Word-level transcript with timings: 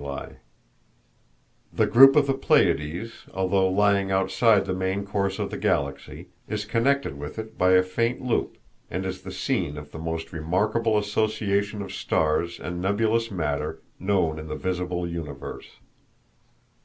[Illustration: 0.00 0.36
The 1.72 1.76
Pleiades] 1.76 1.78
The 1.78 1.92
group 1.92 2.14
of 2.14 2.26
the 2.28 2.34
Pleiades, 2.34 3.12
although 3.34 3.68
lying 3.68 4.12
outside 4.12 4.64
the 4.64 4.72
main 4.72 5.04
course 5.04 5.40
of 5.40 5.50
the 5.50 5.56
Galaxy, 5.58 6.28
is 6.48 6.64
connected 6.64 7.18
with 7.18 7.36
it 7.36 7.58
by 7.58 7.72
a 7.72 7.82
faint 7.82 8.20
loop, 8.22 8.58
and 8.92 9.04
is 9.04 9.22
the 9.22 9.32
scene 9.32 9.76
of 9.76 9.90
the 9.90 9.98
most 9.98 10.32
remarkable 10.32 10.96
association 10.98 11.82
of 11.82 11.92
stars 11.92 12.60
and 12.60 12.80
nebulous 12.80 13.32
matter 13.32 13.80
known 13.98 14.38
in 14.38 14.46
the 14.46 14.54
visible 14.54 15.04
universe. 15.04 15.80